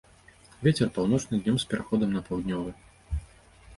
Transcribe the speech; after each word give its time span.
Вецер 0.67 0.87
паўночны, 0.95 1.39
днём 1.47 1.59
з 1.65 1.69
пераходам 1.73 2.09
на 2.17 2.21
паўднёвы. 2.31 2.71